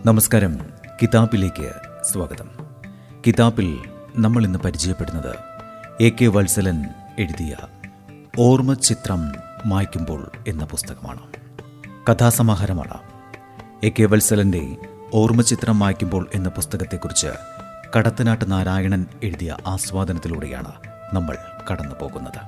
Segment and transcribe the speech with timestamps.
[0.07, 0.61] നമസ്കാരം.
[1.03, 1.73] കിതാബിലേക്ക്
[2.13, 2.49] സ്വാഗതം.
[3.27, 3.79] കിതാബിൽ
[4.17, 5.50] നമ്മൾ ഇന്ന് പരിചയപ്പെടുന്നത്
[6.01, 6.85] എ കെ വത്സലൻ
[7.19, 7.57] എഴുതിയ
[8.39, 9.33] ഓർമ്മ ചിത്രം
[9.67, 11.21] മായ്ക്കുമ്പോൾ എന്ന പുസ്തകമാണ്.
[12.11, 12.95] കഥാസമാഹാരമാണ്.
[13.87, 14.77] എ കെ വത്സലന്റെ
[15.15, 17.27] ഓർമ്മ ചിത്രം മായ്ക്കുമ്പോൾ എന്ന പുസ്തകത്തെക്കുറിച്ച്
[17.97, 20.73] കടത്തനാട്ട് നാരായണൻ എഴുതിയ ആസ്വാദനത്തിലൂടെയാണ്
[21.13, 21.37] നമ്മൾ
[21.71, 22.41] കടന്നു പോകുന്നത്.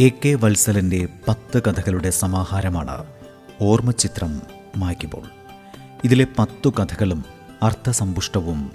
[0.00, 3.04] എ കെ വത്സലന്റെ പത്ത് കഥകളുടെ സമാഹാരമാണ്
[3.60, 4.42] ഓർമ്മചിത്രം
[4.76, 5.26] മായ്ക്കുമ്പോൾ.
[6.04, 8.70] ഇതിലെ പത്തു കഥകളും അർത്ഥസമ്പുഷ്ടവും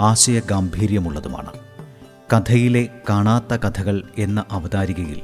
[0.00, 1.52] ആശയഗാംഭീര്യമുള്ളതുമാണ്.
[2.32, 5.20] കഥയിലെ കാണാത്ത കഥകൾ എന്ന അവതാരികയിൽ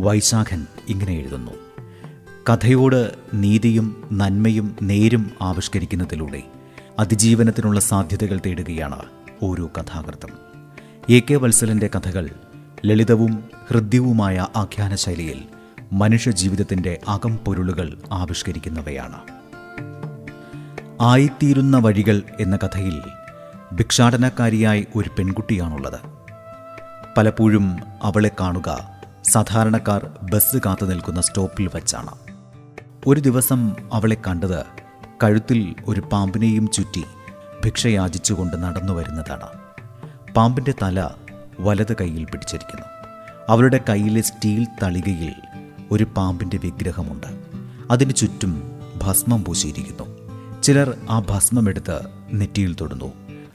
[0.00, 1.50] വൈശാഖൻ ഇങ്ങനെ എഴുതുന്നു.
[2.50, 6.42] കഥയോട് നീതിയും നന്മയും നേരും ആവിഷ്കരിക്കുന്നതിലൂടെ
[6.98, 9.02] അതിജീവനത്തിനുള്ള സാധ്യതകൾ തേടുകയാണ്
[9.42, 10.30] ഓരോ കഥാകൃത്തും.
[11.10, 12.30] എ കെ വത്സലന്റെ കഥകൾ
[12.86, 15.42] ലളിതവും ഹൃദ്യവുമായ ആഖ്യാന ശൈലിയിൽ
[17.08, 19.43] അകം പൊരുളുകൾ ആവിഷ്കരിക്കുന്നവയാണ്.
[21.00, 23.02] ആയിത്തീരുന്ന വഴികൾ എന്ന കഥയിൽ
[23.72, 25.98] ഭിക്ഷാടനക്കാരിയായി ഒരു പെൺകുട്ടിയാണുള്ളത്.
[27.16, 28.90] പലപ്പോഴും അവളെ കാണുക
[29.24, 32.10] സാധാരണക്കാർ ബസ് കാത്തു നിൽക്കുന്ന സ്റ്റോപ്പിൽ വച്ചാണ്.
[33.06, 34.64] ഒരു ദിവസം അവളെ കണ്ടത്
[35.24, 37.04] കഴുത്തിൽ ഒരു പാമ്പിനെയും ചുറ്റി
[37.64, 39.48] ഭിക്ഷയാചിച്ചുകൊണ്ട് നടന്നു വരുന്നതാണ്.
[40.32, 41.08] പാമ്പിന്റെ തല
[41.60, 42.86] വലത് കൈയിൽ പിടിച്ചിരിക്കുന്നു.
[43.48, 45.34] അവളുടെ കയ്യിലെ സ്റ്റീൽ തളികയിൽ
[45.90, 47.26] ഒരു പാമ്പിന്റെ വിഗ്രഹമുണ്ട്.
[47.90, 50.13] അതിനു ചുറ്റും ഭസ്മം പൂശിയിരിക്കുന്നു.
[50.64, 52.00] ചിലർ ആ ഭസ്മമെടുത്ത്
[52.32, 53.12] നെറ്റിയിൽ തൊടുന്നു.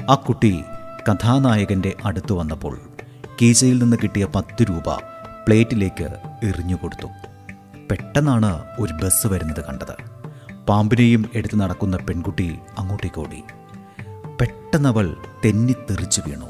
[0.09, 0.61] ആ കുട്ടി
[1.09, 2.81] കഥാനായകന്റെ അടുത്ത് വന്നപ്പോൾ
[3.41, 4.93] കീശയിൽ നിന്ന് കിട്ടിയ പത്ത് രൂപ
[5.45, 6.07] പ്ലേറ്റിലേക്ക്
[6.43, 7.07] എറിഞ്ഞു കൊടുത്തു.
[7.91, 9.95] പെട്ടെന്നാണ് ഒരു ബസ് വരുന്നത് കണ്ടത്.
[10.67, 13.43] പാമ്പിനെയും എടുത്ത് നടക്കുന്ന പെൺകുട്ടി അങ്ങോട്ടേക്ക് അങ്ങോട്ടേക്കോടി
[14.41, 15.15] പെട്ടെന്നവൾ
[15.45, 16.47] തെന്നിത്തെറിച്ചു വീണു.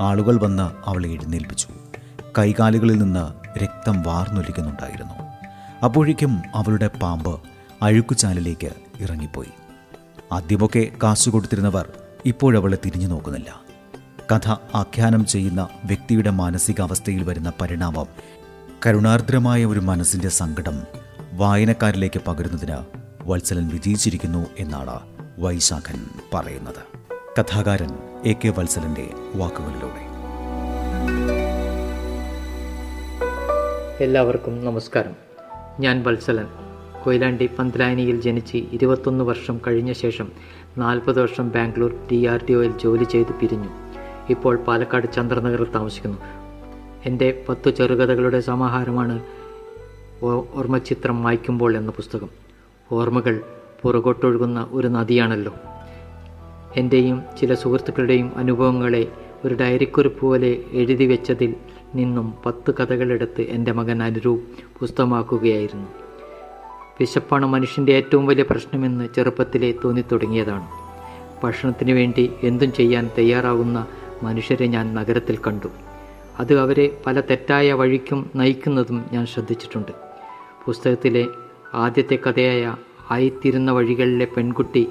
[0.00, 1.68] ആളുകൾ വന്ന് അവളെ എഴുന്നേൽപ്പിച്ചു.
[2.38, 5.14] കൈകാലുകളിൽ നിന്ന് രക്തം വാർന്നൊലിക്കുന്നുണ്ടായിരുന്നു.
[5.84, 7.40] അപ്പോഴേക്കും അവളുടെ പാമ്പ്
[7.82, 9.52] അഴുക്കുചാലിലേക്ക് ഇറങ്ങിപ്പോയി.
[10.32, 11.92] ആദ്യമൊക്കെ കാശു കൊടുത്തിരുന്നവർ
[12.26, 13.62] ഇപ്പോഴവളെ തിരിഞ്ഞു നോക്കുന്നില്ല.
[14.32, 18.06] കഥ ആഖ്യാനം ചെയ്യുന്ന വ്യക്തിയുടെ മാനസികാവസ്ഥയിൽ വരുന്ന പരിണാമം
[18.86, 20.82] കരുണാർദ്രമായ ഒരു മനസ്സിന്റെ സങ്കടം
[21.32, 22.76] വായനക്കാരിലേക്ക് പകരുന്നതിന്
[23.20, 25.00] വത്സലൻ വിജയിച്ചിരിക്കുന്നു എന്നാണ്
[25.38, 26.98] വൈശാഖൻ പറയുന്നത്.
[27.40, 27.90] കഥാകാരൻ
[28.24, 30.14] എ കെ വത്സലന്റെ വാക്കുകളിലൂടെ.
[34.04, 35.16] എല്ലാവർക്കും നമസ്കാരം.
[35.80, 36.63] ഞാൻ വത്സലൻ.
[37.04, 40.28] കൊയിലാണ്ടി പന്തലായനിയിൽ ജനിച്ച് ഇരുപത്തൊന്ന് വർഷം കഴിഞ്ഞ ശേഷം
[40.78, 43.68] നാൽപ്പത് വർഷം ബാംഗ്ലൂർ ഡി ആർ ഡി ഒയിൽ ജോലി ചെയ്ത് പിരിഞ്ഞു.
[44.30, 46.18] ഇപ്പോൾ പാലക്കാട് ചന്ദ്രനഗറിൽ താമസിക്കുന്നു.
[47.04, 49.22] എന്റെ പത്തു ചെറുകഥകളുടെ സമാഹാരമാണ്
[50.22, 52.28] ഓർമ്മചിത്രം വായിക്കുമ്പോൾ എന്ന പുസ്തകം.
[52.92, 53.40] ഓർമ്മകൾ
[53.82, 55.54] പുറകോട്ടൊഴുകുന്ന ഒരു നദിയാണല്ലോ.
[56.76, 59.12] എന്റെയും ചില സുഹൃത്തുക്കളുടെയും അനുഭവങ്ങളെ
[59.44, 61.54] ഒരു ഡയറിക്കുറിപ്പ് പോലെ എഴുതി വെച്ചതിൽ
[61.94, 64.40] നിന്നും പത്ത് കഥകളെടുത്ത് എന്റെ മകൻ അനുരൂപ്
[64.80, 66.03] പുസ്തകമാക്കുകയായിരുന്നു.
[67.00, 70.66] വിശപ്പാണ് മനുഷ്യന്റെ ഏറ്റവും വലിയ പ്രശ്നമെന്ന് ചെറുപ്പത്തിലെ തോന്നിത്തുടങ്ങിയതാണ്.
[71.44, 73.86] ഭക്ഷണത്തിന് വേണ്ടി എന്തും ചെയ്യാൻ തയ്യാറാകുന്ന
[74.22, 75.68] മനുഷ്യരെ ഞാൻ നഗരത്തിൽ കണ്ടു.
[76.38, 79.92] അത് അവരെ പല തെറ്റായ വഴിക്കും നയിക്കുന്നതും ഞാൻ ശ്രദ്ധിച്ചിട്ടുണ്ട്.
[80.66, 81.26] പുസ്തകത്തിലെ
[81.74, 82.76] ആദ്യത്തെ കഥയായ
[83.10, 84.88] ആയിത്തീരുന്ന വഴികളിലെ പെൺകുട്ടി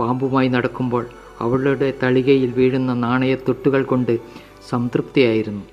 [0.00, 1.06] പാമ്പുമായി നടക്കുമ്പോൾ
[1.40, 4.18] അവളുടെ തളികയിൽ വീഴുന്ന നാണയത്തൊട്ടുകൾ കൊണ്ട്
[4.68, 5.64] സംതൃപ്തിയായിരുന്നു.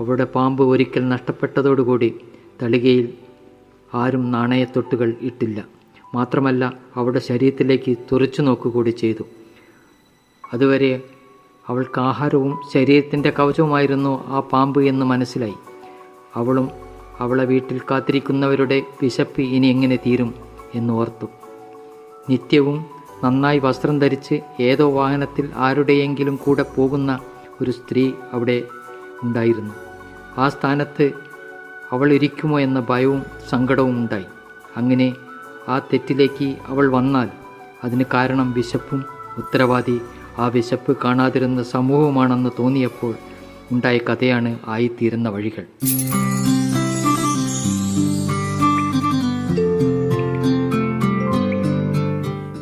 [0.00, 2.14] അവളുടെ പാമ്പ് ഒരിക്കൽ നഷ്ടപ്പെട്ടതോടുകൂടി
[2.62, 3.12] തളികയിൽ
[3.94, 5.64] ആരും നാണയത്തൊട്ടുകൾ ഇട്ടില്ല.
[6.14, 9.22] മാത്രമല്ല അവളുടെ ശരീരത്തിലേക്ക് തുറച്ചു നോക്കുകൂടി ചെയ്തു.
[10.52, 11.02] അതുവരെ
[11.68, 15.54] അവൾക്ക് ആഹാരവും ശരീരത്തിന്റെ കവചവുമായിരുന്നു ആ പാമ്പ് എന്ന് മനസ്സിലായി.
[16.34, 16.70] അവളും
[17.18, 20.34] അവളെ വീട്ടിൽ കാത്തിരിക്കുന്നവരുടെ വിശപ്പ് ഇനി എങ്ങനെ തീരും
[20.74, 21.26] എന്ന് ഓർത്തു.
[22.30, 22.86] നിത്യവും
[23.24, 27.18] നന്നായി വസ്ത്രം ധരിച്ച് ഏതോ വാഹനത്തിൽ ആരുടെയെങ്കിലും കൂടെ പോകുന്ന
[27.60, 28.62] ഒരു സ്ത്രീ അവിടെ
[29.22, 29.74] ഉണ്ടായിരുന്നു.
[30.40, 31.12] ആ സ്ഥാനത്ത്
[31.92, 34.24] അവൾ ഇരിക്കുമോ എന്ന ഭയവും സങ്കടവും ഉണ്ടായി.
[34.76, 35.14] അങ്ങനെ
[35.68, 37.28] ആ തെറ്റിലേക്ക് അവൾ വന്നാൽ
[37.84, 39.04] അതിന് കാരണം വിശപ്പും
[39.36, 40.00] ഉത്തരവാദി
[40.38, 43.14] ആ വിശപ്പ് കാണാതിരുന്ന സമൂഹമാണെന്ന് തോന്നിയപ്പോൾ
[43.72, 45.66] ഉണ്ടായ കഥയാണ് ആയിത്തീരുന്ന വഴികൾ.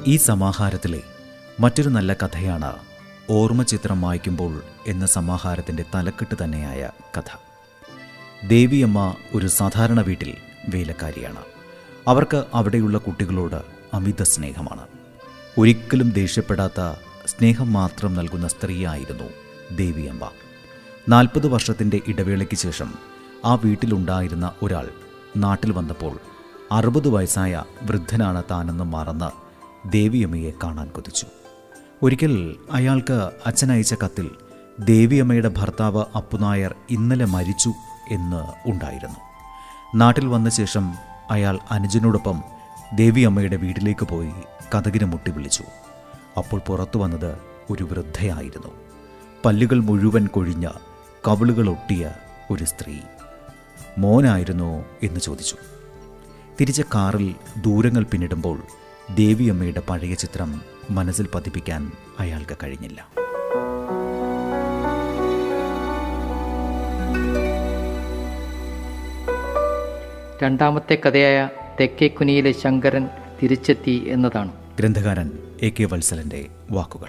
[0.06, 1.02] ഈ സമാഹാരത്തിലെ
[1.60, 2.72] മറ്റൊരു നല്ല കഥയാണ്
[3.30, 7.45] ഓർമ്മ ചിത്രം വായിക്കുമ്പോൾ എന്ന സമാഹാരത്തിന്റെ തലക്കെട്ട് തന്നെയായ കഥ.
[8.44, 10.34] ദേവിയമ്മ ഒരു സാധാരണ വീട്ടിൽ
[10.68, 11.36] വേലക്കാരിയാണ്.
[12.08, 13.62] അവർക്ക് അവിടെയുള്ള കുട്ടികളോട്
[13.94, 14.86] അമിത സ്നേഹമാണ്.
[15.58, 16.94] ഒരിക്കലും ദേഷ്യപ്പെടാത്ത
[17.26, 19.24] സ്നേഹം മാത്രം നൽകുന്ന സ്ത്രീയായിരുന്നു
[19.76, 20.30] ദേവിയമ്മ.
[21.08, 22.94] നാൽപ്പത് വർഷത്തിന്റെ ഇടവേളയ്ക്ക് ശേഷം
[23.44, 24.88] ആ വീട്ടിലുണ്ടായിരുന്ന ഒരാൾ
[25.36, 26.18] നാട്ടിൽ വന്നപ്പോൾ
[26.72, 29.46] അറുപത് വയസ്സായ വൃദ്ധനാണ് താനെന്ന് മറന്ന്
[29.92, 31.26] ദേവിയമ്മയെ കാണാൻ കൊതിച്ചു.
[32.02, 34.30] ഒരിക്കൽ അയാൾക്ക് അച്ഛനയച്ച കത്തിൽ
[34.80, 37.72] ദേവിയമ്മയുടെ ഭർത്താവ് അപ്പുനായർ ഇന്നലെ മരിച്ചു
[38.10, 39.16] എന്ന് ഉണ്ടായിരുന്നു.
[39.94, 40.94] നാട്ടിൽ വന്ന ശേഷം
[41.30, 42.42] അയാൾ അനുജനോടൊപ്പം
[42.94, 44.32] ദേവിയമ്മയുടെ വീട്ടിലേക്ക് പോയി
[44.74, 45.64] കഥകിന് മുട്ടി വിളിച്ചു.
[46.36, 47.38] അപ്പോൾ പുറത്തു വന്നത്
[47.70, 48.68] ഒരു വൃദ്ധയായിരുന്നു.
[49.44, 50.68] പല്ലുകൾ മുഴുവൻ കൊഴിഞ്ഞ
[51.28, 52.12] കവിളുകൾ ഒട്ടിയ
[52.50, 52.98] ഒരു സ്ത്രീ.
[53.98, 54.84] മോനായിരുന്നോ?
[55.02, 55.56] എന്ന് ചോദിച്ചു.
[56.60, 58.62] തിരിച്ച കാറിൽ ദൂരങ്ങൾ പിന്നിടുമ്പോൾ
[59.14, 60.60] ദേവിയമ്മയുടെ പഴയ ചിത്രം
[60.90, 63.25] മനസ്സിൽ പതിപ്പിക്കാൻ അയാൾക്ക് കഴിഞ്ഞില്ല.
[70.42, 71.48] രണ്ടാമത്തെ കഥയായ
[71.80, 73.08] തെക്കേക്കുനിയിലെ ശങ്കരൻ
[73.42, 74.52] തിരിച്ചെത്തി എന്നതാണ്.
[74.78, 75.30] ഗ്രന്ഥകാരൻ
[75.62, 77.08] എ കെ വത്സലന്റെ വാക്കുകൾ.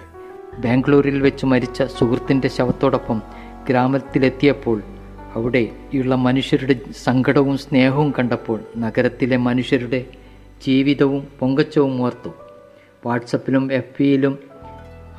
[0.59, 3.21] ബാംഗ്ലൂരിൽ വെച്ച് മരിച്ച സുഹൃത്തിന്റെ ശവത്തോടൊപ്പം
[3.69, 4.81] ഗ്രാമത്തിലെത്തിയപ്പോൾ
[5.35, 10.05] അവിടെയുള്ള മനുഷ്യരുടെ സങ്കടവും സ്നേഹവും കണ്ടപ്പോൾ നഗരത്തിലെ മനുഷ്യരുടെ
[10.67, 12.29] ജീവിതവും പൊങ്കച്ചവും ഓർത്തു.
[13.05, 14.39] വാട്സപ്പിലും എഫ് ബിയിലും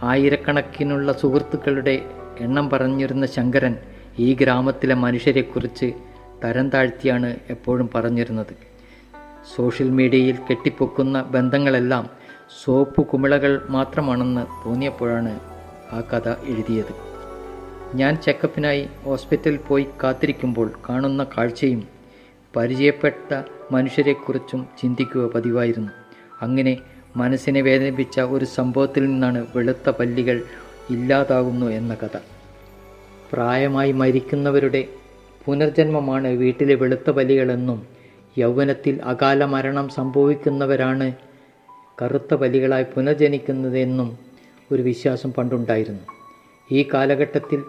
[0.03, 2.01] ആയിരക്കണക്കിനുള്ള സുഹൃത്തുക്കളുടെ
[2.41, 3.77] എണ്ണം പറഞ്ഞിരുന്ന ശങ്കരൻ
[4.19, 5.93] ഈ ഗ്രാമത്തിലെ മനുഷ്യരെക്കുറിച്ച്
[6.45, 8.57] തരം താഴ്ത്തിയാണ് എപ്പോഴും പറഞ്ഞിരുന്നത്.
[9.57, 12.11] സോഷ്യൽ മീഡിയയിൽ കെട്ടിപ്പൊക്കുന്ന ബന്ധങ്ങളെല്ലാം
[12.65, 15.41] സോപ്പ് കുമിളകൾ മാത്രമാണെന്ന് തോന്നിയപ്പോഴാണ്
[15.93, 17.09] ആ കഥ എഴുതിയത്.
[17.95, 21.89] ഞാൻ ചെക്കപ്പിനായി ഹോസ്പിറ്റലിൽ പോയി കാത്തിരിക്കുമ്പോൾ കാണുന്ന കാഴ്ചയും
[22.57, 23.43] പരിചയപ്പെട്ട
[23.73, 25.93] മനുഷ്യരെക്കുറിച്ചും ചിന്തിക്കുക പതിവായിരുന്നു.
[26.43, 26.79] അങ്ങനെ
[27.17, 30.43] മനസ്സിനെ വേദനിപ്പിച്ച ഒരു സംഭവത്തിൽ നിന്നാണ് വെളുത്ത പല്ലികൾ
[30.91, 32.17] ഇല്ലാതാകുന്നു എന്ന കഥ.
[33.33, 34.89] പ്രായമായി മരിക്കുന്നവരുടെ
[35.49, 37.87] പുനർജന്മമാണ് വീട്ടിലെ വെളുത്ത ബലികളെന്നും
[38.39, 41.13] യൗവനത്തിൽ അകാല മരണം സംഭവിക്കുന്നവരാണ്
[42.03, 44.19] കറുത്ത ബലികളായി പുനർജനിക്കുന്നതെന്നും
[44.73, 46.01] ഒരു വിശ്വാസം പണ്ടുണ്ടായിരുന്നു.
[46.73, 47.63] ഈ കാലഘട്ടത്തിൽ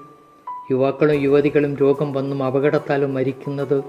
[0.71, 3.83] യുവാക്കളും യുവതികളും രോഗം വന്നും അപകടത്താലും മരിക്കുന്നത്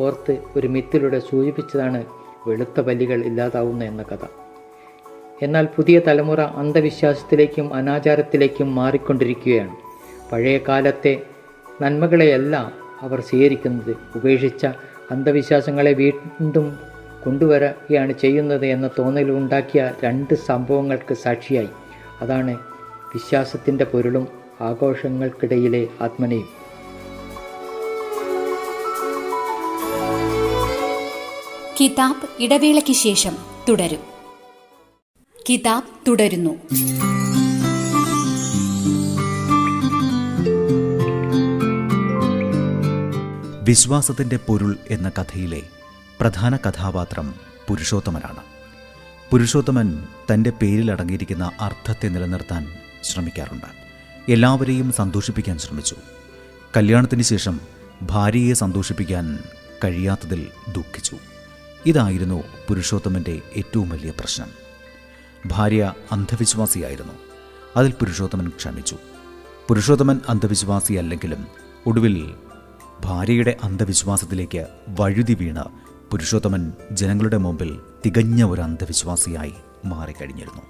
[0.00, 2.04] ഓർത്ത് ഒരു മിത്തിലൂടെ സൂചിപ്പിച്ചതാണ്
[2.46, 4.24] വെളുത്ത ബലികൾ ഇല്ലാതാവുന്ന എന്ന കഥ.
[5.42, 9.76] എന്നാൽ പുതിയ തലമുറ അന്ധവിശ്വാസത്തിലേക്കും അനാചാരത്തിലേക്കും മാറിക്കൊണ്ടിരിക്കുകയാണ്.
[10.32, 11.22] പഴയ കാലത്തെ
[11.82, 14.66] നന്മകളെയല്ല അവർ സ്വീകരിക്കുന്നത് ഉപേക്ഷിച്ച
[15.10, 16.78] അന്ധവിശ്വാസങ്ങളെ വീണ്ടും
[17.24, 21.68] കൊണ്ടുവരികയാണ് ചെയ്യുന്നത് എന്ന തോന്നലുണ്ടാക്കിയ രണ്ട് സംഭവങ്ങൾക്ക് സാക്ഷിയായി.
[22.20, 22.54] അതാണ്
[23.14, 24.28] വിശ്വാസത്തിന്റെ പൊരുളും
[24.60, 26.48] ആഘോഷങ്ങൾക്കിടയിലെ ആത്മനയും.
[31.80, 33.36] കിതാബ് ഇടവേളയ്ക്ക് ശേഷം
[33.68, 33.98] തുടരും.
[35.48, 36.50] കിതാബ് തുടരുന്നു.
[43.66, 45.62] വിശ്വാസത്തിന്റെ പൊരുൾ എന്ന കഥയിലെ
[46.20, 47.34] പ്രധാന കഥാപാത്രം
[47.68, 48.42] പുരുഷോത്തമനാണ്.
[49.30, 52.66] പുരുഷോത്തമൻ തന്റെ പേരിൽ അടങ്ങിയിരിക്കുന്ന അർത്ഥത്തെ നിലനിർത്താൻ
[53.02, 53.66] ശ്രമിക്കാറുണ്ട്.
[54.32, 55.96] എല്ലാവരെയും സന്തോഷിപ്പിക്കാൻ ശ്രമിച്ചു.
[56.76, 57.60] കല്യാണത്തിന് ശേഷം
[58.02, 59.38] ഭാര്യയെ സന്തോഷിപ്പിക്കാൻ
[59.84, 61.16] കഴിയാത്തതിൽ ദുഃഖിച്ചു.
[61.86, 64.48] ഇതായിരുന്നു പുരുഷോത്തമന്റെ ഏറ്റവും വലിയ പ്രശ്നം.
[65.46, 67.12] ഭാര്യ അന്ധവിശ്വാസിയായിരുന്നു.
[67.76, 68.98] അതിൽ പുരുഷോത്തമൻ ക്ഷമിച്ചു.
[69.68, 71.46] പുരുഷോത്തമൻ അന്ധവിശ്വാസിയല്ലെങ്കിലും
[71.86, 72.34] ഒടുവിൽ
[73.04, 75.62] ഭാര്യയുടെ അന്ധവിശ്വാസത്തിലേക്ക് വഴുതി വീണ്
[76.10, 79.54] പുരുഷോത്തമൻ ജനങ്ങളുടെ മുമ്പിൽ തികഞ്ഞ ഒരു അന്ധവിശ്വാസിയായി
[79.84, 80.62] മാറിക്കഴിഞ്ഞിരുന്നു.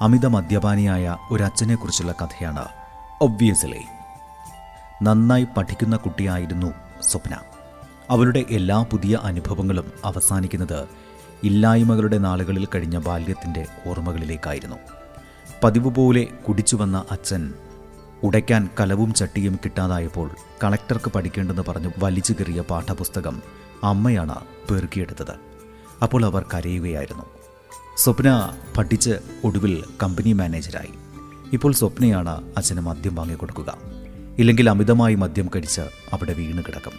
[0.00, 2.64] അമിത മദ്യപാനിയായ ഒരച്ഛനെക്കുറിച്ചുള്ള കഥയാണ്
[3.20, 3.80] ഒബ്വിയസ്ലി.
[5.02, 7.36] നന്നായി പഠിക്കുന്ന കുട്ടിയായിരുന്നു സ്വപ്ന.
[8.10, 10.84] അവളുടെ എല്ലാ പുതിയ അനുഭവങ്ങളും അവസാനിക്കുന്നത്
[11.44, 14.76] ഇല്ലായ്മകളുടെ നാളുകളിൽ കഴിഞ്ഞ ബാല്യത്തിന്റെ ഓർമ്മകളിലേക്കായിരുന്നു.
[15.64, 17.52] പതിവ് പോലെ കുടിച്ചു വന്ന അച്ഛൻ
[18.24, 20.30] ഉടയ്ക്കാൻ കലവും ചട്ടിയും കിട്ടാതായപ്പോൾ
[20.64, 23.42] കളക്ടർക്ക് പഠിക്കേണ്ടെന്ന് പറഞ്ഞ് വലിച്ചു കയറിയ പാഠപുസ്തകം
[23.84, 24.34] അമ്മയാണ്
[24.70, 25.34] പെറുക്കിയെടുത്തത്.
[26.02, 27.22] അപ്പോൾ അവർ കരയുകയായിരുന്നു.
[27.96, 29.10] സ്വപ്ന പഠിച്ച്
[29.44, 30.90] ഒടുവിൽ കമ്പനി മാനേജരായി.
[31.52, 33.76] ഇപ്പോൾ സ്വപ്നയാണ് അച്ഛന് മദ്യം വാങ്ങിക്കൊടുക്കുക
[34.38, 35.80] ഇല്ലെങ്കിൽ അമിതമായി മദ്യം കഴിച്ച്
[36.12, 36.92] അവിടെ വീണ് കിടക്കും.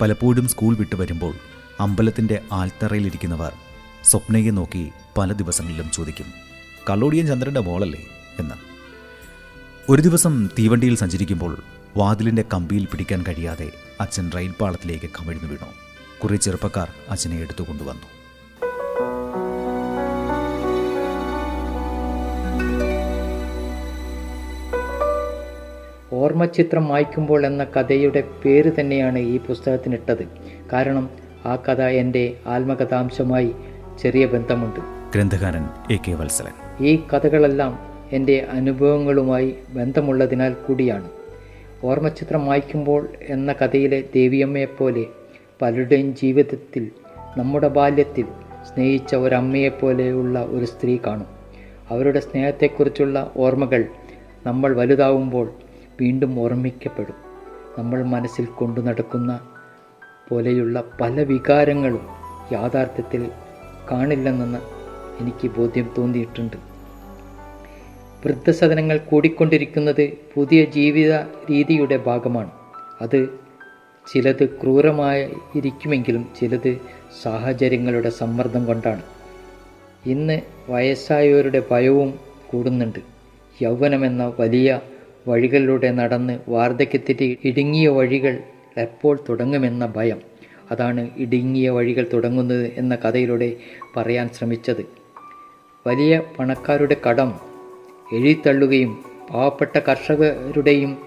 [0.00, 1.34] പലപ്പോഴും സ്കൂൾ വിട്ടു വരുമ്പോൾ
[1.80, 3.52] അമ്പലത്തിന്റെ ആൽത്തറയിലിരിക്കുന്നവർ
[4.04, 6.26] സ്വപ്നയെ നോക്കി പല ദിവസങ്ങളിലും ചോദിക്കും
[6.90, 8.06] കള്ളോടിയൻ ചന്ദ്രന്റെ മോളല്ലേ?
[8.38, 8.75] എന്ന്.
[9.90, 11.62] ഒരു ദിവസം തീവണ്ടിയിൽ സഞ്ചരിക്കുമ്പോൾ
[11.96, 15.66] വാതിലിന്റെ കമ്പിയിൽ പിടിക്കാൻ കഴിയാതെ അച്ഛൻ റെയിൽ പാളത്തിലേക്ക് കമിഴ്ന്നു വീണു.
[16.22, 18.02] കുറേ ചെറുപ്പക്കാർ അച്ഛനെ എടുത്തു കൊണ്ടുവന്നു.
[26.12, 30.28] ഓർമ്മചിത്രം വായിക്കുമ്പോൾ എന്ന കഥയുടെ പേര് തന്നെയാണ് ഈ പുസ്തകത്തിനിട്ടത്.
[30.72, 31.10] കാരണം
[31.46, 33.52] ആ കഥ എന്റെ ആത്മകഥാംശമായി
[34.02, 34.80] ചെറിയ ബന്ധമുണ്ട്.
[35.14, 36.86] ഗ്രന്ഥകാരൻ എ കെ വത്സലൻ.
[36.86, 41.10] ഈ കഥകളെല്ലാം എന്റെ അനുഭവങ്ങളുമായി ബന്ധമുള്ളതിനാൽ കൂടിയാണ്.
[41.84, 45.06] ഓർമ്മചിത്രം വായിക്കുമ്പോൾ എന്ന കഥയിലെ ദേവിയമ്മയെപ്പോലെ
[45.62, 46.90] പലരുടെയും ജീവിതത്തിൽ
[47.36, 48.24] നമ്മുടെ ബാല്യത്തിൽ
[48.64, 51.26] സ്നേഹിച്ച ഒരമ്മയെപ്പോലെയുള്ള ഒരു സ്ത്രീ കാണും.
[51.90, 53.84] അവരുടെ സ്നേഹത്തെക്കുറിച്ചുള്ള ഓർമ്മകൾ
[54.46, 55.52] നമ്മൾ വലുതാവുമ്പോൾ
[56.00, 57.14] വീണ്ടും ഓർമ്മിക്കപ്പെടും.
[57.78, 59.40] നമ്മൾ മനസ്സിൽ കൊണ്ടു നടക്കുന്ന
[60.28, 62.00] പോലെയുള്ള പല വികാരങ്ങളും
[62.52, 63.30] യാഥാർത്ഥ്യത്തിൽ
[63.92, 64.58] കാണില്ലെന്നെന്ന്
[65.22, 66.75] എനിക്ക് ബോധ്യം തോന്നിയിട്ടുണ്ട്.
[68.24, 71.14] വൃദ്ധസദനങ്ങൾ കൂടിക്കൊണ്ടിരിക്കുന്നത് പുതിയ ജീവിത
[71.50, 72.50] രീതിയുടെ ഭാഗമാണ്.
[73.00, 73.28] അത്
[74.14, 76.78] ചിലത് ക്രൂരമായിരിക്കുമെങ്കിലും ചിലത്
[77.22, 79.02] സാഹചര്യങ്ങളുടെ സമ്മർദ്ദം കൊണ്ടാണ്.
[80.06, 82.98] ഇന്ന് വയസ്സായവരുടെ ഭയവും കൂടുന്നുണ്ട്.
[83.62, 84.80] യൗവനമെന്ന വലിയ
[85.28, 88.38] വഴികളിലൂടെ നടന്ന് വാർദ്ധക്യത്തിന്റെ ഇടുങ്ങിയ വഴികൾ
[88.76, 90.20] എപ്പോൾ തുടങ്ങുമെന്ന ഭയം.
[90.70, 93.56] അതാണ് ഇടുങ്ങിയ വഴികൾ തുടങ്ങുന്നത് എന്ന കഥയിലൂടെ
[93.96, 94.86] പറയാൻ ശ്രമിച്ചത്.
[95.86, 97.55] വലിയ പണക്കാരുടെ കടം
[98.12, 100.98] എഴുതിത്തള്ളുകയും പാവപ്പെട്ട കർഷകരുടെയും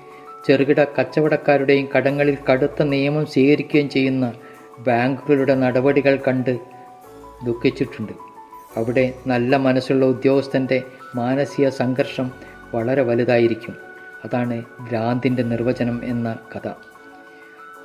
[0.47, 4.33] ചെറുകിട കച്ചവടക്കാരുടെയും കടങ്ങളിൽ കടുത്ത നിയമം സ്വീകരിക്കുകയും ചെയ്യുന്ന
[4.79, 6.59] ബാങ്കുകളുടെ നടപടികൾ കണ്ട്
[7.45, 8.13] ദുഃഖിച്ചിട്ടുണ്ട്.
[8.77, 10.83] അവിടെ നല്ല മനസ്സുള്ള ഉദ്യോഗസ്ഥന്റെ
[11.15, 12.31] മാനസിക സംഘർഷം
[12.75, 13.75] വളരെ വലുതായിരിക്കും.
[14.25, 16.69] അതാണ് ഭ്രാന്തിന്റെ നിർവചനം എന്ന കഥ.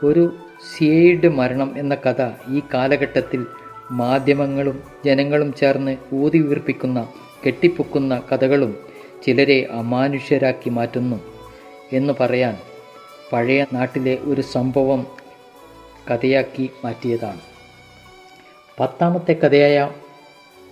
[0.05, 0.37] ഒരു
[0.73, 3.47] സിയയുടെ മരണം എന്ന കഥ ഈ കാലഘട്ടത്തിൽ
[3.91, 7.09] മാധ്യമങ്ങളും ജനങ്ങളും ചേർന്ന് ഊതി വീർപ്പിക്കുന്ന
[7.47, 8.94] കെട്ടിപ്പൊക്കുന്ന കഥകളും
[9.25, 11.21] ചിലരെ അമാനുഷ്യരാക്കി മാറ്റുന്നു
[11.93, 12.57] എന്ന് പറയാൻ
[13.33, 15.07] പഴയ നാട്ടിലെ ഒരു സംഭവം
[16.11, 17.41] കഥയാക്കി മാറ്റിയതാണ്.
[18.81, 19.91] പത്താമത്തെ കഥയായ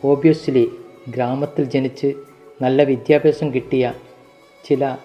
[0.04, 0.68] ഓബിയസ്ലി
[1.08, 2.14] ഗ്രാമത്തിൽ ജനിച്ച്
[2.62, 3.92] നല്ല വിദ്യാഭ്യാസം കിട്ടിയ
[4.64, 4.96] ചില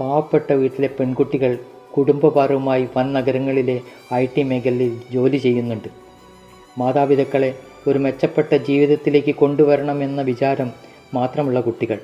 [0.00, 1.58] പാവപ്പെട്ട വീട്ടിലെ പെൺകുട്ടികൾ
[1.96, 3.80] കുടുംബഭാരവുമായി വൻ നഗരങ്ങളിലെ
[4.14, 5.88] ഐ ടി മേഖലയിൽ ജോലി ചെയ്യുന്നുണ്ട്.
[6.78, 10.72] മാതാപിതാക്കളെ ഒരു മെച്ചപ്പെട്ട ജീവിതത്തിലേക്ക് കൊണ്ടുവരണമെന്ന വിചാരം
[11.14, 11.98] മാത്രമുള്ള കുട്ടികൾ.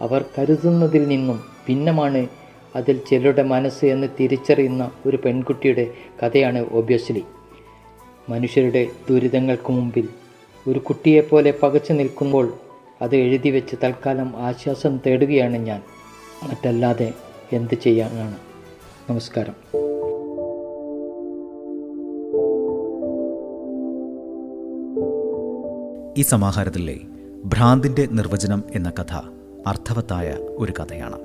[0.00, 2.26] അവർ കരുതുന്നതിൽ നിന്നും ഭിന്നമാണ്.
[2.76, 5.90] അതിൽ ചിലരുടെ മനസ്സ് എന്ന് തിരിച്ചറിയുന്ന ഒരു പെൺകുട്ടിയുടെ
[6.22, 7.24] കഥയാണ് ഒബ്വിയസ്ലി
[8.28, 10.08] മനുഷ്യരുടെ ദുരിതങ്ങൾക്ക് മുമ്പിൽ
[10.68, 12.52] ഒരു കുട്ടിയെപ്പോലെ പകച്ചു നിൽക്കുമ്പോൾ
[13.02, 15.82] അത് എഴുതി വെച്ച് തൽക്കാലം ആശ്വാസം തേടുകയാണ് ഞാൻ.
[16.42, 17.12] മറ്റല്ലാതെ
[17.52, 18.36] എന്ത് ചെയ്യാനാണ്?
[19.10, 19.54] നമസ്കാരം.
[26.18, 26.98] ഈ സമാഹാരത്തിലെ
[27.44, 31.18] ഭ്രാന്തിന്റെ നിർവചനം എന്ന കഥ അർത്ഥവത്തായ ഒരു കഥയാണ്.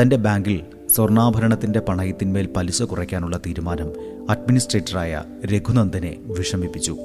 [0.00, 0.60] തന്റെ ബാങ്കിൽ
[0.94, 3.92] സ്വർണാഭരണത്തിന്റെ പണയത്തിന്മേൽ പലിശ കുറയ്ക്കാനുള്ള തീരുമാനം
[4.30, 6.96] അഡ്മിനിസ്ട്രേറ്ററായ രഘുനന്ദനെ വിഷമിപ്പിച്ചു.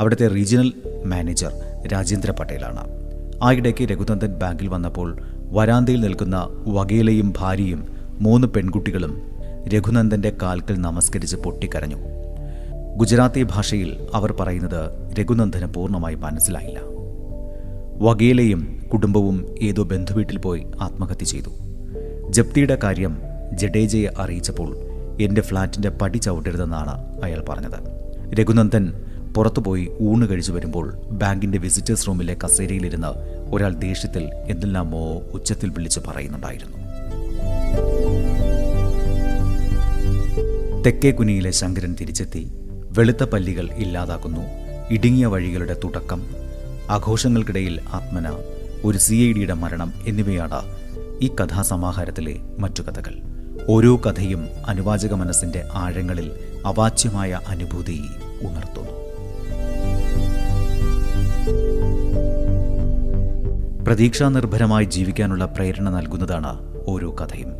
[0.00, 0.72] അവിടുത്തെ റീജിയണൽ
[1.04, 1.52] മാനേജർ
[1.92, 3.06] രാജേന്ദ്ര പട്ടേലാണ്.
[3.42, 5.16] ആയിടയ്ക്ക് രഘുനന്ദൻ ബാങ്കിൽ വന്നപ്പോൾ
[5.50, 7.86] വരാന്തയിൽ നിൽക്കുന്ന വകയിലയും ഭാര്യയും
[8.20, 9.22] മൂന്ന് പെൺകുട്ടികളും
[9.74, 11.96] രഘുനന്ദന്റെ കാൽക്കൽ നമസ്കരിച്ച് പൊട്ടിക്കരഞ്ഞു.
[12.96, 16.80] ഗുജറാത്തി ഭാഷയിൽ അവർ പറയുന്നത് രഘുനന്ദന് പൂർണമായി മനസ്സിലായില്ല.
[17.98, 21.50] വകയിലെയും കുടുംബവും ഏതോ ബന്ധുവീട്ടിൽ പോയി ആത്മഹത്യ ചെയ്തു.
[22.30, 23.18] ജപ്തിയുടെ കാര്യം
[23.52, 24.76] ജഡേജയെ അറിയിച്ചപ്പോൾ
[25.20, 27.96] എന്റെ ഫ്ളാറ്റിന്റെ പടി ചവിട്ടരുതെന്നാണ് അയാൾ പറഞ്ഞത്.
[28.34, 28.92] രഘുനന്ദൻ
[29.36, 33.08] പുറത്തുപോയി ഊണ് കഴിച്ചു വരുമ്പോൾ ബാങ്കിന്റെ വിസിറ്റേഴ്സ് റൂമിലെ കസേരയിലിരുന്ന്
[33.54, 36.76] ഒരാൾ ദേഷ്യത്തിൽ എന്തെല്ലാമോ ഉച്ചത്തിൽ വിളിച്ച് പറയുന്നുണ്ടായിരുന്നു.
[40.82, 42.50] തെക്കേ കുനിയിലെ ശങ്കരൻ തിരിച്ചെത്തി.
[42.98, 44.40] വെളുത്ത പല്ലികൾ ഇല്ലാതാക്കുന്നു.
[44.90, 46.22] ഇടുങ്ങിയ വഴികളുടെ തുടക്കം.
[46.90, 48.28] ആഘോഷങ്ങൾക്കിടയിൽ ആത്മന
[48.84, 50.76] ഒരു സി ഐ ഡിയുടെ മരണം എന്നിവയാണ്
[51.22, 53.14] ഈ കഥാസമാഹാരത്തിലെ മറ്റു കഥകൾ.
[53.68, 56.32] ഓരോ കഥയും അനുവാചക മനസ്സിന്റെ ആഴങ്ങളിൽ
[56.66, 58.00] അവാച്യമായ അനുഭൂതി
[58.42, 59.06] ഉണർത്തുന്നു.
[63.84, 67.52] പ്രതീക്ഷാനിർഭരമായി ജീവിക്കാനുള്ള പ്രേരണ നൽകുന്നതാണ് ഓരോ കഥയും.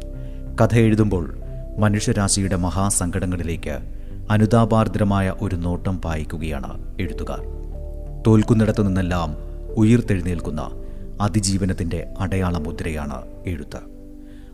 [0.60, 1.38] കഥ എഴുതുമ്പോൾ
[1.78, 3.78] മനുഷ്യരാശിയുടെ മഹാസങ്കടങ്ങളിലേക്ക്
[4.30, 7.40] അനുതാപാർദ്രമായ ഒരു നോട്ടം പായിക്കുകയാണ് എഴുത്തുകാർ.
[8.26, 9.36] തോൽക്കുന്നിടത്തു നിന്നെല്ലാം
[9.74, 10.70] ഉയിർത്തെഴുന്നേൽക്കുന്ന
[11.20, 13.78] അതിജീവനത്തിന്റെ അടയാളമുദ്രയാണ് എഴുത്ത്.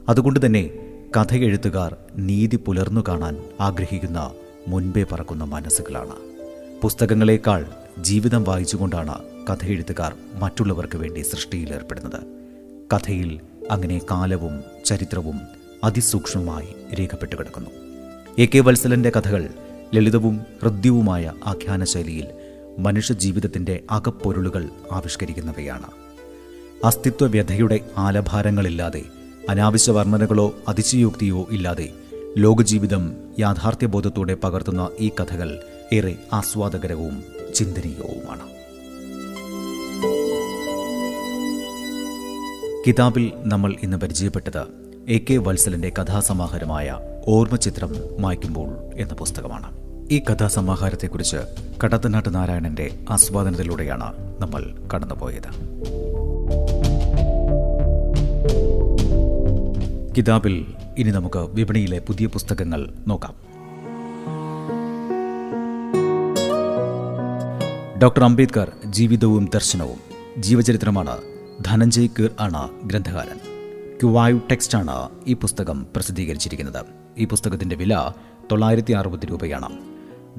[0.09, 0.71] അതുകൊണ്ട് തന്നെ
[1.17, 4.31] കഥയെഴുത്തുകാർ നീതി പുലർന്നു കാണാൻ ആഗ്രഹിക്കുന്ന
[4.69, 6.13] മുൻപേ പറക്കുന്ന മനസ്സുകളാണ്.
[6.83, 7.67] പുസ്തകങ്ങളെക്കാൾ
[8.01, 9.15] ജീവിതം വായിച്ചുകൊണ്ടാണ്
[9.51, 12.21] കഥയെഴുത്തുകാർ മറ്റുള്ളവർക്ക് വേണ്ടി സൃഷ്ടിയിലേർപ്പെടുന്നത്
[12.95, 13.41] കഥയിൽ
[13.71, 15.41] അങ്ങനെ കാലവും ചരിത്രവും
[15.85, 17.71] അതിസൂക്ഷ്മമായി രേഖപ്പെട്ടു കിടക്കുന്നു.
[18.39, 18.47] എ.
[18.47, 18.59] കെ.
[18.59, 19.49] വത്സലന്റെ കഥകൾ
[19.95, 22.27] ലളിതവും ഹൃദ്യവുമായ ആഖ്യാനശൈലിയിൽ
[22.79, 26.02] മനുഷ്യജീവിതത്തിന്റെ അകപ്പൊരുളുകൾ ആവിഷ്കരിക്കുന്നവയാണ്.
[26.85, 29.03] അസ്തിത്വവ്യഥയുടെ ആലഭാരങ്ങളില്ലാതെ
[29.49, 31.89] അനാവശ്യ വർണനകളോ അതിശയോക്തിയോ ഇല്ലാതെ
[32.39, 35.59] ലോകജീവിതം യാഥാർത്ഥ്യബോധത്തോടെ പകർത്തുന്ന ഈ കഥകൾ
[35.93, 37.23] ഏറെ ആസ്വാദകരവും
[37.55, 38.43] ചിന്തനീയവുമാണ്.
[42.87, 44.63] കിതാബിൽ നമ്മൾ ഇന്ന് പരിചയപ്പെട്ടത്
[45.09, 46.99] എ കെ വത്സലന്റെ കഥാസമാഹാരമായ
[47.29, 49.83] ഓർമ്മചിത്രം മായ്ക്കുമ്പോൾ എന്ന പുസ്തകമാണ്.
[50.11, 51.37] ഈ കഥാസമാഹാരത്തെക്കുറിച്ച്
[51.85, 55.51] കടത്തനാട്ട് നാരായണന്റെ ആസ്വാദനത്തിലൂടെയാണ് നമ്മൾ കടന്നുപോയത്.
[60.17, 60.67] കിതാബിൽ
[60.99, 63.35] ഇനി നമുക്ക് വിപണിയിലെ പുതിയ പുസ്തകങ്ങൾ നോക്കാം.
[68.03, 69.99] ഡോക്ടർ അംബേദ്കർ ജീവിതവും ദർശനവും
[70.39, 71.19] ജീവചരിത്രമാണ്
[71.65, 73.37] ധനഞ്ജയ് കീർ ആണ് ഗ്രന്ഥകാരൻ.
[74.01, 76.85] ക്യുവായു ടെക്സ്റ്റാണ് ഈ പുസ്തകം പ്രസിദ്ധീകരിച്ചിരിക്കുന്നത്.
[77.19, 78.11] ഈ പുസ്തകത്തിന്റെ വില
[78.53, 79.69] തൊള്ളായിരത്തി അറുപത് രൂപയാണ്.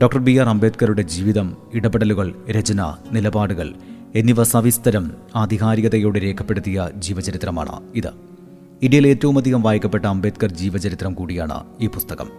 [0.01, 3.73] ഡോക്ടർ ബി ആർ അംബേദ്കറുടെ ജീവിതം ഇടപെടലുകൾ രചന നിലപാടുകൾ
[4.15, 8.32] എന്നിവ സവിസ്തരം ആധികാരികതയോടെ രേഖപ്പെടുത്തിയ ജീവചരിത്രമാണ് ഇത്.
[8.81, 12.29] ഇന്ത്യയിൽ ഏറ്റവും അധികം വായിക്കപ്പെട്ട അംബേദ്കർ ജീവചരിത്രം കൂടിയാണ് ഈ പുസ്തകം.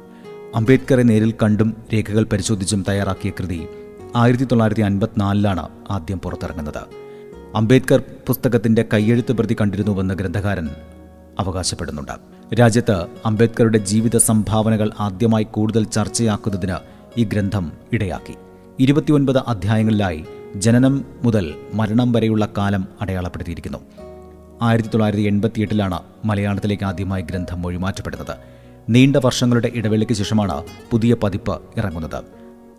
[0.55, 3.67] അംബേദ്കറെ നേരിൽ കണ്ടും രേഖകൾ പരിശോധിച്ചും തയ്യാറാക്കിയ കൃതി
[4.17, 6.79] ആയിരത്തി തൊള്ളായിരത്തി അൻപത്തിനാലിലാണ് ആദ്യം പുറത്തിറങ്ങുന്നത്.
[7.55, 10.69] അംബേദ്കർ പുസ്തകത്തിന്റെ കയ്യെഴുത്ത് പ്രതി കണ്ടിരുന്നുവെന്ന് ഗ്രന്ഥകാരൻ
[11.39, 12.13] അവകാശപ്പെടുന്നുണ്ട്.
[12.55, 16.75] രാജ്യത്ത് അംബേദ്കറുടെ ജീവിത സംഭാവനകൾ ആദ്യമായി കൂടുതൽ ചർച്ചയാക്കുന്നതിന്
[17.19, 18.35] ഈ ഗ്രന്ഥം ഇടയാക്കി.
[18.81, 20.25] ഇരുപത്തിയൊൻപത് അധ്യായങ്ങളിലായി
[20.57, 23.79] ജനനം മുതൽ മരണം വരെയുള്ള കാലം അടയാളപ്പെടുത്തിയിരിക്കുന്നു.
[24.63, 28.37] ആയിരത്തി തൊള്ളായിരത്തി എൺപത്തിയെട്ടിലാണ് മലയാളത്തിലേക്ക് ആദ്യമായി ഗ്രന്ഥം മൊഴിമാറ്റപ്പെടുന്നത്
[28.89, 32.23] നീണ്ട വർഷങ്ങളുടെ ഇടവേളയ്ക്ക് ശേഷമാണ് പുതിയ പതിപ്പ് ഇറങ്ങുന്നത്.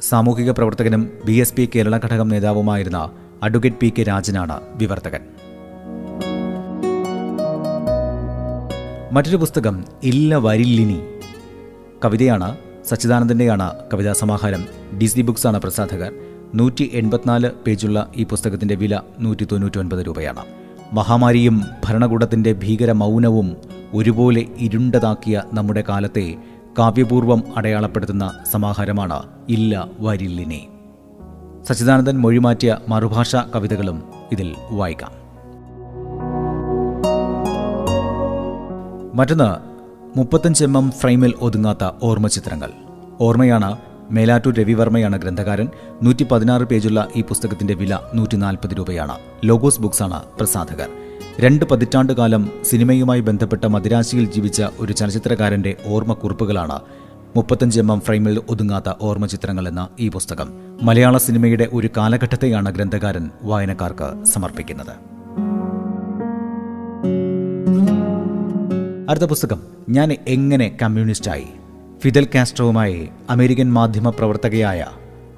[0.01, 3.10] സാമൂഹിക പ്രവർത്തകനും ബി എസ് പി കേരള ഘടകം നേതാവുമായിരുന്ന
[3.44, 5.22] അഡ്വക്കേറ്റ് പി കെ രാജനാണ് വിവർത്തകൻ.
[9.12, 11.01] മറ്റൊരു പുസ്തകം ഇല്ല വരില്ലിനി.
[12.05, 14.65] കവിതയാണ് സച്ചിദാനന്ദന്റെയാണ് കവിതാ സമാഹാരം.
[14.98, 16.13] ഡി സി ബുക്സാണ് പ്രസാധകർ.
[16.55, 20.64] നൂറ്റി എൺപത്തിനാല് പേജുള്ള ഈ പുസ്തകത്തിന്റെ വില നൂറ്റി തൊണ്ണൂറ്റി രൂപയാണ്.
[20.95, 23.57] മഹാമാരിയും ഭരണകൂടത്തിന്റെ ഭീകര മൗനവും
[23.93, 26.35] ഒരുപോലെ ഇരുണ്ടതാക്കിയ നമ്മുടെ കാലത്തെ
[26.79, 30.67] കാവ്യപൂർവം അടയാളപ്പെടുത്തുന്ന സമാഹാരമാണ് ഇല്ല വരില്ലിനെ.
[31.67, 35.11] സച്ചിദാനന്ദൻ മൊഴിമാറ്റിയ മറുഭാഷാ കവിതകളും ഇതിൽ വായിക്കാം.
[39.17, 39.49] മറ്റൊന്ന്
[40.17, 42.71] മുപ്പത്തഞ്ച് എം എം ഫ്രെയിമിൽ ഒതുങ്ങാത്ത ഓർമ്മ ചിത്രങ്ങൾ
[43.21, 43.77] ഓർമ്മയാണ്
[44.12, 45.69] മേലാറ്റൂർ രവിവർമ്മയാണ് ഗ്രന്ഥകാരൻ.
[46.03, 49.17] നൂറ്റി പതിനാറ് പേജുള്ള ഈ പുസ്തകത്തിന്റെ വില നൂറ്റി നാൽപ്പത് രൂപയാണ്.
[49.43, 50.89] ലോഗോസ് ബുക്സാണ് പ്രസാധകർ.
[51.39, 56.79] രണ്ട് പതിറ്റാണ്ടുകാലം സിനിമയുമായി ബന്ധപ്പെട്ട മദിരാശിയിൽ ജീവിച്ച ഒരു ചലച്ചിത്രകാരന്റെ ഓർമ്മക്കുറിപ്പുകളാണ്
[57.35, 60.50] മുപ്പത്തഞ്ച് എം എം ഫ്രെയിമിൽ ഒതുങ്ങാത്ത ഓർമ്മ ചിത്രങ്ങൾ എന്ന ഈ പുസ്തകം.
[60.81, 65.15] മലയാള സിനിമയുടെ ഒരു കാലഘട്ടത്തെയാണ് ഗ്രന്ഥകാരൻ വായനക്കാർക്ക് സമർപ്പിക്കുന്നത്.
[69.09, 69.61] അടുത്ത പുസ്തകം.
[69.89, 71.48] ഞാൻ എങ്ങനെ കമ്മ്യൂണിസ്റ്റായി?
[72.05, 74.85] ഫിദൽ കാസ്ട്രോവുമായി അമേരിക്കൻ മാധ്യമ പ്രവർത്തകയായ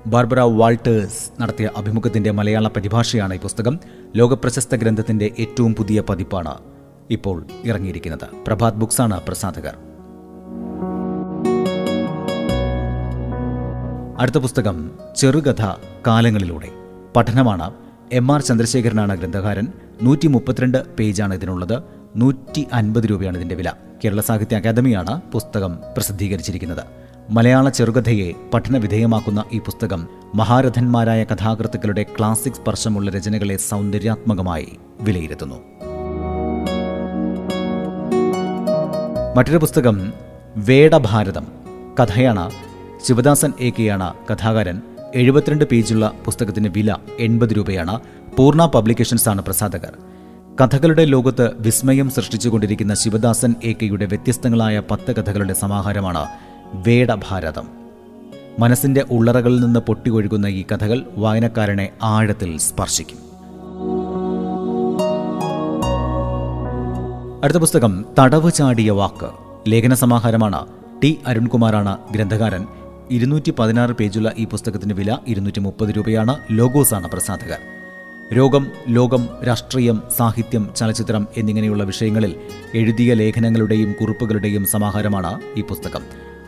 [0.07, 3.79] ബാർബറ വാൾട്ടേഴ്സ് നടത്തിയ അഭിമുഖത്തിന്റെ മലയാള പരിഭാഷയാണ് ഈ പുസ്തകം.
[4.15, 6.53] ലോകപ്രശസ്ത ഗ്രന്ഥത്തിന്റെ ഏറ്റവും പുതിയ പതിപ്പാണ്
[7.09, 8.19] ഇപ്പോൾ ഇറങ്ങിയിരിക്കുന്നത്.
[8.47, 9.75] പ്രഭാത് ബുക്സാണ് പ്രസാധകർ.
[14.19, 15.61] അടുത്ത പുസ്തകം ചെറുകഥ
[16.07, 16.67] കാലങ്ങളിലൂടെ.
[17.15, 17.73] പഠനമാണ്
[18.13, 19.67] എം ആർ ചന്ദ്രശേഖരനാണ് ഗ്രന്ഥകാരൻ.
[20.03, 21.83] നൂറ്റി മുപ്പത്തിരണ്ട് പേജാണ് ഇതിനുള്ളത്.
[22.15, 23.71] നൂറ്റി അൻപത് രൂപയാണ് ഇതിന്റെ വില.
[24.03, 26.83] കേരള സാഹിത്യ അക്കാദമിയാണ് പുസ്തകം പ്രസിദ്ധീകരിച്ചിരിക്കുന്നത്.
[27.29, 35.55] മലയാള ചെറുകഥയെ പഠനവിധേയമാക്കുന്ന ഈ പുസ്തകം മഹാരഥന്മാരായ കഥാകൃത്തുക്കളുടെ ക്ലാസിക് സ്പർശമുള്ള രചനകളെ സൗന്ദര്യാത്മകമായി വിലയിരുത്തുന്നു.
[39.35, 40.13] മറ്റൊരു പുസ്തകം
[40.55, 41.47] വേടഭാരതം
[42.03, 42.51] കഥയാണ്
[43.07, 44.81] ശിവദാസൻ എ കെയാണ് കഥാകാരൻ.
[45.15, 47.99] എഴുപത്തിരണ്ട് പേജുള്ള പുസ്തകത്തിന് വില എൺപത് രൂപയാണ്.
[48.37, 49.97] പൂർണ പബ്ലിക്കേഷൻസാണ് പ്രസാധകർ.
[50.61, 56.25] കഥകളുടെ ലോകത്ത് വിസ്മയം സൃഷ്ടിച്ചുകൊണ്ടിരിക്കുന്ന ശിവദാസൻ എ കെയുടെ വ്യത്യസ്തങ്ങളായ പത്ത് കഥകളുടെ സമാഹാരമാണ്
[56.73, 57.67] വേടഭാരതം.
[58.59, 63.17] മനസ്സിന്റെ ഉള്ളറകളിൽ നിന്ന് പൊട്ടിയൊഴുകുന്ന ഈ കഥകൾ വായനക്കാരനെ ആഴത്തിൽ സ്പർശിക്കും.
[67.43, 69.29] അടുത്ത പുസ്തകം തടവ് ചാടിയ വാക്ക്.
[69.67, 70.67] ലേഖന സമാഹാരമാണ്
[71.03, 72.67] ടി അരുൺകുമാറാണ് ഗ്രന്ഥകാരൻ.
[73.11, 76.35] ഇരുന്നൂറ്റി പതിനാറ് പേജുള്ള ഈ പുസ്തകത്തിന്റെ വില ഇരുന്നൂറ്റി മുപ്പത് രൂപയാണ്.
[76.51, 77.57] ലോഗോസാണ് പ്രസാധകർ.
[78.33, 82.35] രോഗം ലോകം രാഷ്ട്രീയം സാഹിത്യം ചലച്ചിത്രം എന്നിങ്ങനെയുള്ള വിഷയങ്ങളിൽ
[82.75, 86.01] എഴുതിയ ലേഖനങ്ങളുടെയും കുറിപ്പുകളുടെയും സമാഹാരമാണ് ഈ പുസ്തകം.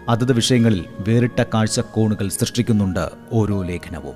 [0.09, 4.15] അതത് വിഷയങ്ങളിൽ വേറിട്ട കാഴ്ചക്കോണുകൾ സൃഷ്ടിക്കുന്നുണ്ട് ഓരോ ലേഖനവും.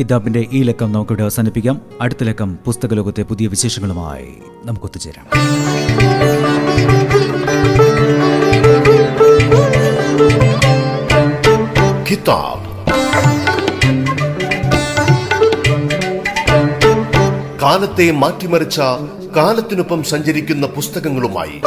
[0.00, 1.80] കിതാബിന്റെ ഈ ലക്കം നമുക്കിവിടെ അവസാനിപ്പിക്കാം.
[2.00, 4.34] അടുത്ത ലക്കം പുസ്തകലോകത്തെ പുതിയ വിശേഷങ്ങളുമായി
[4.64, 5.26] നമുക്കൊത്തുചേരാം.
[12.10, 12.71] കിതാബ്
[17.62, 18.80] കാലത്തെ മാറ്റിമറിച്ച
[19.36, 21.60] കാലത്തിനൊപ്പം സഞ്ചരിക്കുന്ന പുസ്തകങ്ങളുമായി.